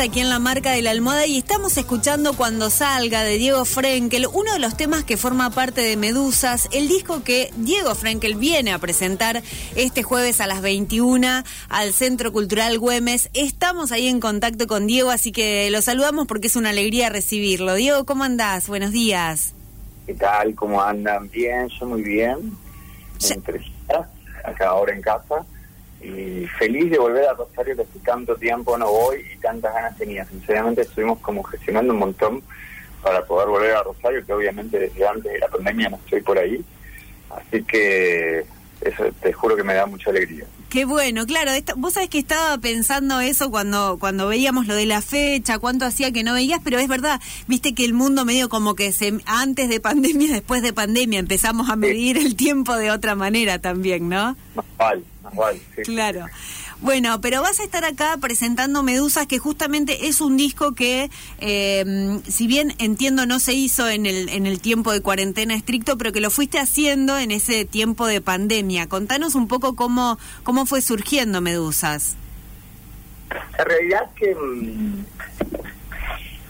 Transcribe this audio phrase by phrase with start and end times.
[0.00, 4.26] aquí en la marca de la almohada y estamos escuchando Cuando salga de Diego Frenkel,
[4.32, 8.72] uno de los temas que forma parte de Medusas, el disco que Diego Frenkel viene
[8.72, 9.42] a presentar
[9.76, 13.28] este jueves a las 21 al Centro Cultural Güemes.
[13.34, 17.74] Estamos ahí en contacto con Diego, así que lo saludamos porque es una alegría recibirlo.
[17.74, 18.68] Diego, ¿cómo andás?
[18.68, 19.52] Buenos días.
[20.06, 20.54] ¿Qué tal?
[20.54, 21.28] ¿Cómo andan?
[21.28, 22.56] Bien, yo muy bien.
[23.28, 23.60] Entre
[24.44, 25.44] acá ahora en casa
[26.02, 29.96] y feliz de volver a Rosario que hace tanto tiempo no voy y tantas ganas
[29.98, 30.24] tenía.
[30.24, 32.42] Sinceramente estuvimos como gestionando un montón
[33.02, 36.38] para poder volver a Rosario, que obviamente desde antes de la pandemia no estoy por
[36.38, 36.64] ahí.
[37.30, 38.44] Así que
[38.80, 40.46] eso te juro que me da mucha alegría.
[40.70, 41.50] Qué bueno, claro.
[41.76, 46.12] vos sabés que estaba pensando eso cuando cuando veíamos lo de la fecha, cuánto hacía
[46.12, 49.68] que no veías, pero es verdad, viste que el mundo medio como que se, antes
[49.68, 54.36] de pandemia, después de pandemia, empezamos a medir el tiempo de otra manera también, ¿no?
[54.54, 55.02] Más vale,
[55.84, 56.26] Claro.
[56.80, 62.20] Bueno, pero vas a estar acá presentando Medusas, que justamente es un disco que, eh,
[62.26, 66.10] si bien entiendo no se hizo en el, en el tiempo de cuarentena estricto, pero
[66.12, 68.88] que lo fuiste haciendo en ese tiempo de pandemia.
[68.88, 72.16] Contanos un poco cómo, cómo fue surgiendo Medusas.
[73.58, 75.04] En realidad que mm,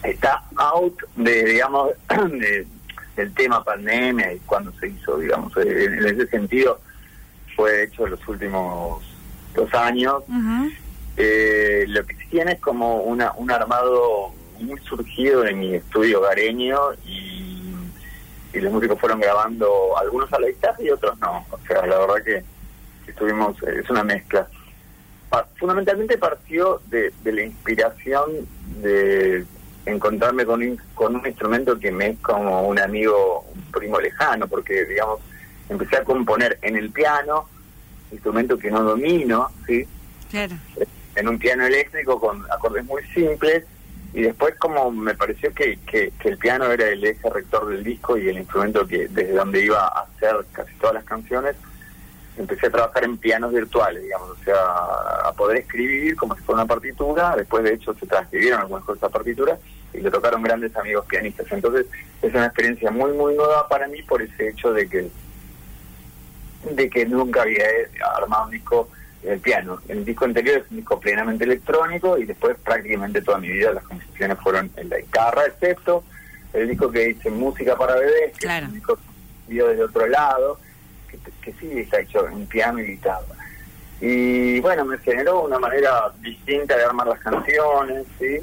[0.05, 1.91] está out de, digamos,
[3.17, 6.81] del tema pandemia y cuando se hizo, digamos, en ese sentido
[7.61, 9.03] fue hecho en los últimos
[9.55, 10.23] dos años.
[11.19, 16.79] eh, lo que tiene es como una, un armado muy surgido en mi estudio gareño
[17.05, 17.75] y,
[18.55, 21.45] y, los músicos fueron grabando algunos a la guitarra y otros no.
[21.51, 22.43] O sea, la verdad que
[23.11, 24.49] estuvimos, es una mezcla.
[25.59, 28.31] fundamentalmente partió de, de, la inspiración
[28.81, 29.45] de
[29.85, 34.49] encontrarme con un, con un instrumento que me es como un amigo, un primo lejano,
[34.49, 35.21] porque digamos,
[35.69, 37.49] empecé a componer en el piano,
[38.13, 39.87] instrumento que no domino, ¿sí?
[40.31, 40.55] Claro.
[41.15, 43.65] En un piano eléctrico con acordes muy simples
[44.13, 48.17] y después como me pareció que, que, el piano era el eje rector del disco
[48.17, 51.57] y el instrumento que desde donde iba a hacer casi todas las canciones,
[52.37, 54.57] empecé a trabajar en pianos virtuales, digamos, o sea,
[55.25, 59.05] a poder escribir como si fuera una partitura, después de hecho se transcribieron algunas cosas
[59.05, 59.59] a partitura
[59.93, 61.47] y le tocaron grandes amigos pianistas.
[61.51, 61.87] Entonces
[62.23, 65.11] es una experiencia muy, muy nueva para mí por ese hecho de que
[66.65, 67.65] de que nunca había
[68.17, 68.89] armado un disco
[69.23, 69.79] el piano.
[69.89, 73.85] El disco anterior es un disco plenamente electrónico y después prácticamente toda mi vida las
[73.85, 76.05] composiciones fueron en la guitarra, excepto
[76.53, 78.99] el disco que dice Música para bebés, que es un disco
[79.47, 80.59] vio desde otro lado,
[81.09, 83.35] que, que sí está hecho en piano y guitarra.
[84.01, 88.39] Y bueno, me generó una manera distinta de armar las canciones, ¿sí?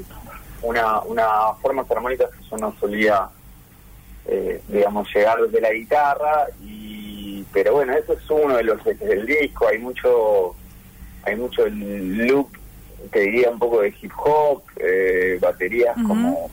[0.62, 3.28] una, una forma armónica que yo no solía,
[4.26, 6.87] eh, digamos, llegar desde la guitarra y
[7.52, 10.54] pero bueno, eso es uno de los ejes del disco, hay mucho,
[11.24, 12.50] hay mucho look,
[13.10, 16.50] te diría un poco de hip hop, eh, baterías como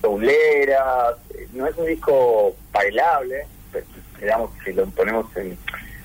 [0.00, 1.16] souleras,
[1.52, 3.46] no es un disco bailable,
[4.20, 5.56] digamos si lo ponemos en,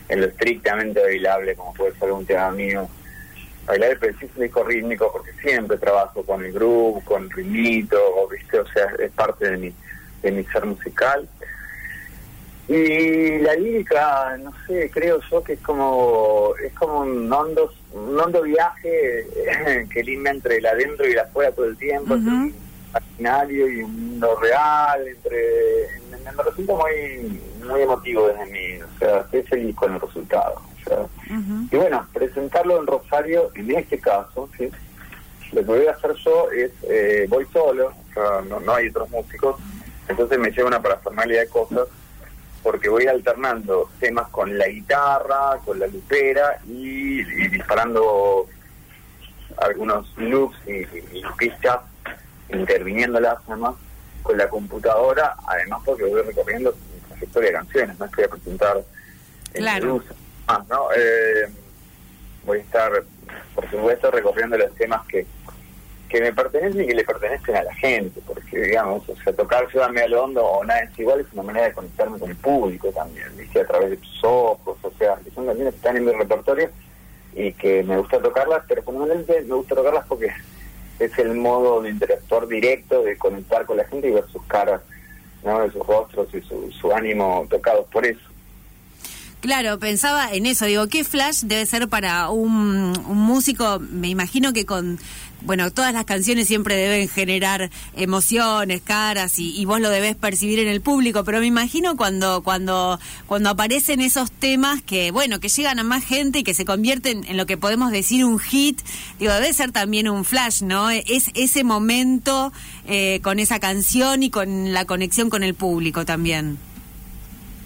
[0.10, 2.88] lo estrictamente bailable, como puede ser un tema mío,
[3.66, 8.28] bailable, pero sí es un disco rítmico porque siempre trabajo con el groove, con ritmito,
[8.30, 8.60] ¿viste?
[8.60, 9.74] o sea, es parte de mi,
[10.22, 11.28] de mi ser musical.
[12.68, 18.18] Y la lírica, no sé, creo yo que es como es como un hondo, un
[18.18, 19.28] hondo viaje
[19.92, 22.56] que linda entre el adentro y el afuera todo el tiempo, un
[22.90, 26.04] imaginario y un mundo real, entre
[26.36, 30.56] me resulta muy muy emotivo desde mí, o sea, estoy feliz con el resultado.
[30.56, 30.98] O sea,
[31.72, 34.70] Y bueno, presentarlo en Rosario, en este caso, ¿sí?
[35.52, 38.88] lo que voy a hacer yo es, eh, voy solo, o sea, no, no hay
[38.88, 39.58] otros músicos,
[40.08, 41.88] entonces me lleva una parafernalia de cosas
[42.64, 48.48] porque voy alternando temas con la guitarra, con la lupera y, disparando
[49.58, 50.72] algunos loops y,
[51.18, 51.82] y, pistas,
[52.50, 53.76] interviniéndolas además
[54.24, 56.74] con la computadora, además porque voy recorriendo
[57.20, 58.82] la historia de canciones, no estoy a presentar
[59.54, 60.04] claro.
[60.48, 60.88] más, ¿no?
[60.96, 61.52] Eh,
[62.46, 63.04] voy a estar,
[63.54, 65.26] por supuesto, recorriendo los temas que
[66.14, 69.68] que me pertenecen y que le pertenecen a la gente, porque digamos, o sea, tocar
[69.72, 72.90] Ciudadme al Hondo o Nada es igual es una manera de conectarme con el público
[72.92, 76.06] también, dice a través de tus ojos, o sea, que son canciones que están en
[76.06, 76.70] mi repertorio
[77.34, 80.28] y que me gusta tocarlas, pero fundamentalmente me gusta tocarlas porque
[81.00, 84.82] es el modo de interactuar directo, de conectar con la gente y ver sus caras,
[85.44, 85.62] ¿no?
[85.62, 88.22] de sus rostros y su, su ánimo tocados por eso.
[89.42, 93.80] Claro, pensaba en eso, digo, ¿qué flash debe ser para un, un músico?
[93.80, 95.00] Me imagino que con
[95.46, 100.60] bueno, todas las canciones siempre deben generar emociones, caras y, y, vos lo debés percibir
[100.60, 105.50] en el público, pero me imagino cuando cuando cuando aparecen esos temas que bueno, que
[105.50, 108.80] llegan a más gente y que se convierten en lo que podemos decir un hit,
[109.20, 110.90] digo, debe ser también un flash, ¿no?
[110.90, 112.52] Es ese momento
[112.88, 116.58] eh, con esa canción y con la conexión con el público también.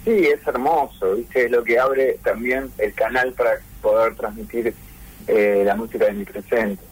[0.04, 1.46] Sí, es hermoso, ¿viste?
[1.46, 3.50] Es lo que abre también el canal para
[3.82, 4.74] poder transmitir
[5.26, 6.82] eh, la música de mi presente.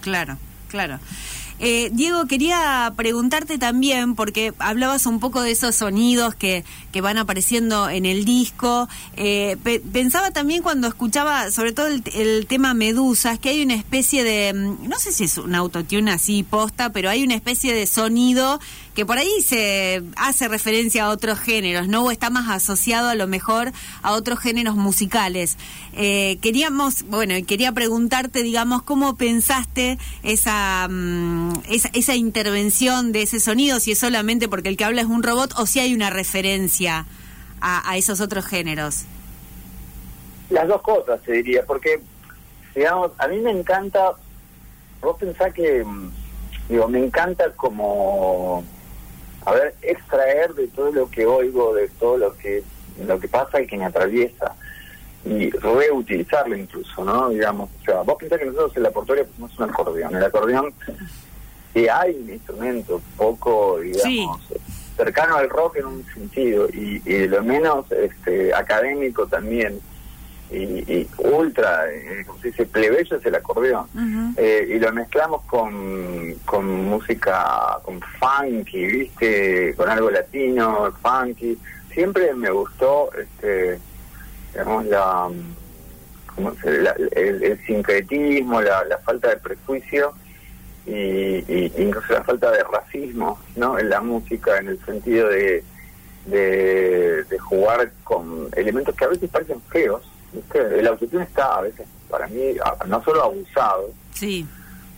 [0.00, 0.98] Claro, claro.
[1.60, 7.18] Eh, Diego, quería preguntarte también, porque hablabas un poco de esos sonidos que, que van
[7.18, 8.88] apareciendo en el disco.
[9.16, 9.56] Eh,
[9.92, 14.88] pensaba también cuando escuchaba, sobre todo el, tema Medusas, que hay una especie de, mm,
[14.88, 18.60] no sé si es un autotune así posta, pero hay una especie de sonido
[18.98, 22.02] que por ahí se hace referencia a otros géneros, ¿no?
[22.02, 23.70] O está más asociado a lo mejor
[24.02, 25.56] a otros géneros musicales.
[25.92, 33.38] Eh, queríamos, bueno, quería preguntarte, digamos, ¿cómo pensaste esa, mm, esa, esa intervención de ese
[33.38, 33.78] sonido?
[33.78, 37.06] Si es solamente porque el que habla es un robot o si hay una referencia
[37.60, 39.04] a, esos otros géneros.
[40.50, 42.00] Las dos cosas, te diría, porque,
[42.74, 44.14] digamos, a mí me encanta,
[45.00, 46.10] vos pensás que, mm,
[46.68, 48.64] digo, me encanta como
[49.44, 52.62] a ver, extraer de todo lo que oigo, de todo lo que
[53.06, 54.54] lo que pasa y que me atraviesa.
[55.24, 57.28] Y reutilizarlo incluso, ¿no?
[57.28, 60.72] Digamos, o sea, vos pensás que nosotros en la portoria pusimos un acordeón, el acordeón
[61.74, 64.40] que hay un instrumento poco, digamos,
[64.96, 69.80] cercano al rock en un sentido y, y lo menos este académico también
[70.50, 73.86] y, ultra, eh, como se dice, plebeyo es el acordeón.
[74.36, 79.74] Eh, y lo mezclamos con, con música, con funky, ¿viste?
[79.76, 81.58] Con algo latino, funky.
[81.92, 83.78] Siempre me gustó, este
[84.52, 85.28] digamos, la,
[87.12, 90.14] el, sincretismo, la, falta de prejuicio
[90.86, 93.78] y, y, incluso la falta de racismo, ¿no?
[93.78, 95.62] En la música, en el sentido de,
[96.26, 100.02] de, de jugar con elementos que a veces parecen feos,
[100.54, 102.54] el autotune está a veces, para mí,
[102.86, 104.46] no solo abusado, sí.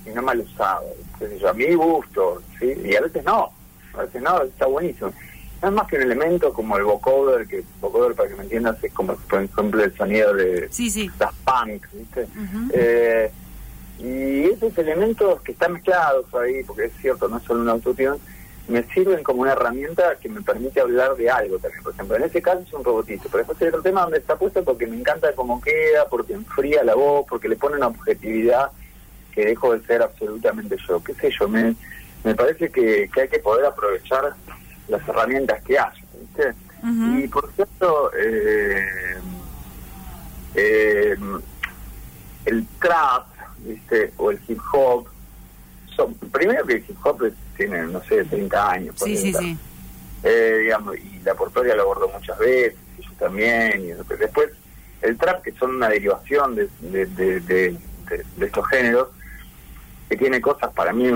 [0.05, 0.87] sino mal usado.
[1.49, 2.75] a mi gusto, ¿sí?
[2.85, 3.53] y a veces no,
[3.94, 5.12] a veces no, está buenísimo.
[5.62, 8.82] No es más que un elemento como el vocoder, que vocoder, para que me entiendas,
[8.82, 10.71] es como, por ejemplo, el sonido de
[11.19, 12.27] las punk, ¿viste?
[12.73, 13.31] Eh,
[13.99, 18.17] y esos elementos que están mezclados ahí, porque es cierto, no es solo un autotune,
[18.70, 21.82] me sirven como una herramienta que me permite hablar de algo también.
[21.82, 24.37] Por ejemplo, en este caso es un robotito, pero después hay otro tema donde está
[24.37, 28.70] puesto porque me encanta cómo queda, porque enfría la voz, porque le pone una objetividad
[29.32, 31.02] que dejo de ser absolutamente yo.
[31.02, 31.49] ¿Qué sé yo?
[31.49, 31.75] Me,
[32.22, 34.34] me parece que, hay que poder aprovechar
[34.88, 36.05] las herramientas que hay.
[36.20, 36.55] ¿viste?
[37.19, 39.19] Y por cierto, eh,
[40.55, 41.17] eh,
[42.46, 43.26] el trap,
[43.58, 44.12] ¿viste?
[44.17, 45.06] o el hip hop,
[45.96, 48.95] son, primero que el hip hop es tiene, no sé, 30 años.
[48.97, 49.57] Sí, sí, sí.
[50.23, 53.85] Eh, digamos, y la portoria lo abordó muchas veces, y yo también.
[53.85, 54.51] Y después,
[55.03, 57.77] el trap, que son una derivación de, de,
[58.41, 59.09] estos géneros,
[60.09, 61.07] que tiene cosas para mí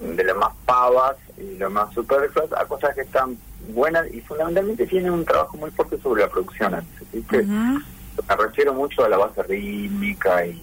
[0.00, 3.36] de las más pavas y las más superfluas, a cosas que están
[3.68, 6.84] buenas y fundamentalmente tiene un trabajo muy fuerte sobre la producción.
[7.12, 7.42] ¿viste?
[7.44, 10.60] Me refiero mucho a la base rítmica y,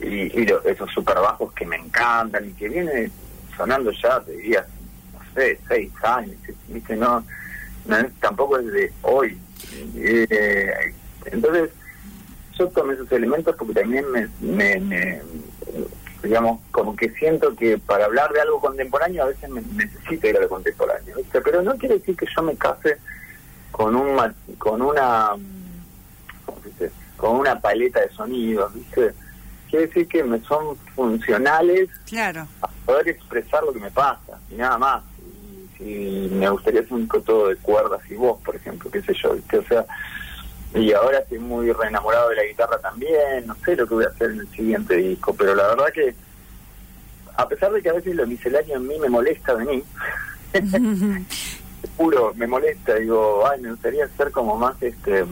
[0.00, 3.10] y, esos super bajos que me encantan y que viene
[3.58, 4.64] sonando ya, te diría,
[5.12, 6.36] no sé, seis años,
[6.68, 6.96] ¿viste?
[6.96, 7.22] No,
[8.20, 9.38] tampoco es de hoy.
[9.96, 10.94] Eh,
[11.26, 11.70] entonces,
[12.58, 14.06] yo tomé esos elementos porque también
[14.40, 15.20] me,
[16.22, 20.36] digamos, como que siento que para hablar de algo contemporáneo a veces me, necesito ir
[20.36, 21.40] a lo contemporáneo, ¿viste?
[21.40, 22.98] Pero no quiere decir que yo me case
[23.70, 24.18] con un
[24.56, 25.30] con una
[27.16, 29.12] con una paleta de sonidos, ¿viste?
[29.68, 32.46] quiere decir que me son funcionales claro.
[32.88, 35.04] Poder expresar lo que me pasa y nada más.
[35.78, 39.32] Y, me gustaría hacer un todo de cuerdas y voz, por ejemplo, qué sé yo,
[39.32, 39.84] O sea,
[40.74, 44.08] y ahora estoy muy reenamorado de la guitarra también, no sé lo que voy a
[44.08, 46.14] hacer en el siguiente disco, pero la verdad que
[47.36, 49.84] a pesar de que a veces lo misceláneo en mí me molesta de mí,
[51.96, 55.26] puro me molesta, digo, ay, me gustaría ser como más este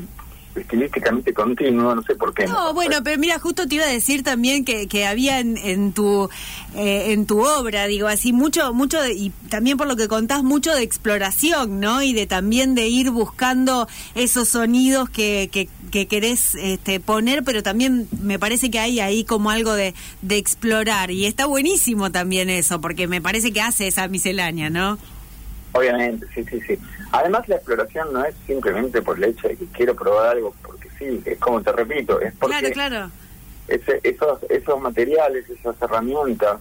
[0.60, 2.46] estilísticamente continuo, no sé por qué.
[2.46, 6.28] No, bueno, pero mira, justo te iba a decir también que, que había en, tu
[6.74, 10.74] eh, en tu obra, digo así, mucho, mucho, y también por lo que contás, mucho
[10.74, 12.02] de exploración, ¿no?
[12.02, 17.62] Y de también de ir buscando esos sonidos que, que, que querés este, poner, pero
[17.62, 22.50] también me parece que hay ahí como algo de, de explorar, y está buenísimo también
[22.50, 24.98] eso, porque me parece que hace esa miscelánea, ¿no?
[25.76, 26.78] Obviamente, sí, sí, sí.
[27.12, 30.88] Además, la exploración no es simplemente por el hecho de que quiero probar algo, porque
[30.98, 32.72] sí, es como te repito, es porque...
[32.72, 33.10] Claro, claro.
[33.68, 36.58] ese, esos, esos materiales, esas herramientas,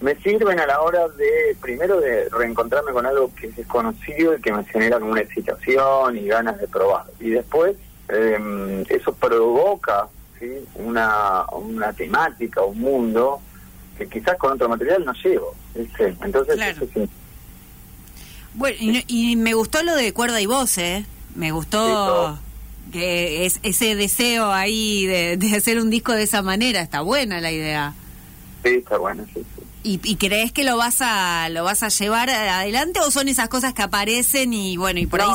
[0.00, 4.40] me sirven a la hora de, primero, de reencontrarme con algo que es desconocido y
[4.40, 7.04] que me genera como una excitación y ganas de probar.
[7.20, 7.76] Y después,
[8.08, 10.50] em, eso provoca ¿sí?
[10.76, 13.40] una, una temática, un mundo
[13.98, 15.54] que quizás con otro material no llevo.
[15.74, 16.58] Entonces,
[18.60, 18.76] Bueno,
[19.06, 21.06] y, me gustó lo de cuerda y voz, ¿eh?
[21.34, 22.38] Me gustó
[22.92, 26.82] que es ese deseo ahí de, de hacer un disco de esa manera.
[26.82, 27.94] Está buena la idea.
[28.62, 29.62] Sí, está buena, sí, sí.
[29.82, 33.72] ¿Y, crees que lo vas a lo vas a llevar adelante o son esas cosas
[33.72, 35.30] que aparecen y bueno y por ahí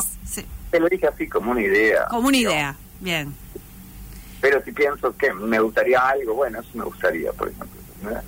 [0.70, 3.34] te lo dije así como una idea como una idea bien
[4.40, 8.20] pero si pienso que me gustaría algo bueno eso me gustaría por ejemplo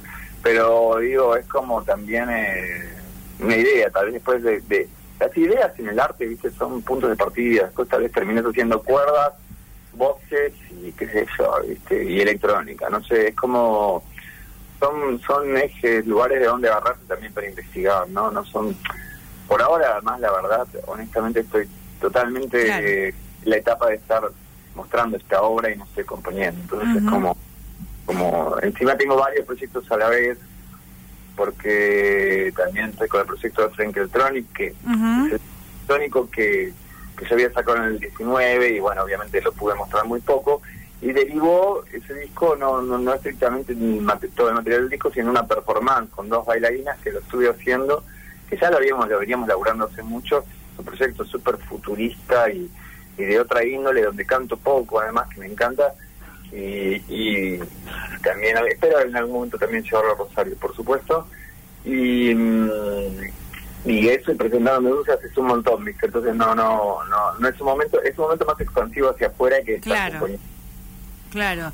[0.43, 2.98] pero digo es como también eh,
[3.41, 4.89] una idea tal vez después de,
[5.21, 8.83] las ideas en el arte viste son puntos de partida después tal vez termines haciendo
[8.83, 9.35] cuerdas
[9.95, 10.53] voces
[10.83, 14.05] y qué sé yo viste y electrónica no sé es como
[14.79, 18.31] son son ejes, lugares de donde agarrarse también para investigar, ¿no?
[18.31, 18.77] No son,
[19.47, 21.69] por ahora además la verdad, honestamente estoy
[22.01, 23.15] totalmente en
[23.45, 24.23] la etapa de estar
[24.75, 27.37] mostrando esta obra y no estoy componiendo, entonces es como,
[28.07, 30.39] como, encima tengo varios proyectos a la vez,
[31.39, 34.75] porque también estoy con el proyecto de Frank Electronic, que es
[36.33, 36.73] que,
[37.17, 40.61] que yo había sacado en el 19 y bueno, obviamente lo pude mostrar muy poco,
[41.01, 43.77] y derivó ese disco no, no, no estrictamente
[44.35, 48.03] todo el material del disco, sino una performance con dos bailarinas que lo estuve haciendo,
[48.51, 50.45] que ya lo habíamos, lo veníamos laburando hace mucho,
[50.77, 52.69] un proyecto súper futurista y,
[53.17, 55.93] de otra índole, donde canto poco, además, que me encanta,
[56.51, 57.61] y, y
[58.19, 61.27] también espero en algún momento también llevarlo a Rosario, por supuesto,
[61.85, 63.11] y, mm,
[63.85, 67.67] y eso y presentando Medusas es un montón, entonces no, no, no, no es un
[67.67, 70.27] momento, es un momento más expansivo hacia afuera que claro.
[71.31, 71.73] Claro.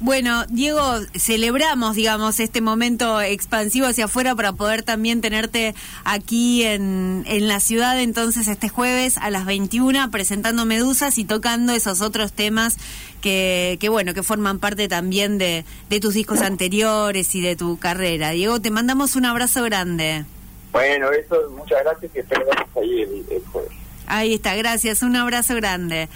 [0.00, 0.82] Bueno, Diego,
[1.16, 5.74] celebramos, digamos, este momento expansivo hacia afuera para poder también tenerte
[6.04, 11.72] aquí en, en la ciudad, entonces, este jueves a las 21, presentando Medusas y tocando
[11.72, 12.76] esos otros temas
[13.20, 17.78] que, que bueno, que forman parte también de, de tus discos anteriores y de tu
[17.78, 18.30] carrera.
[18.30, 20.24] Diego, te mandamos un abrazo grande.
[20.72, 22.44] Bueno, eso, muchas gracias y espero
[22.76, 23.70] ahí el jueves.
[24.06, 26.08] Ahí está, gracias, un abrazo grande.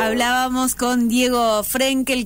[0.00, 2.22] Hablábamos con Diego Frenkel.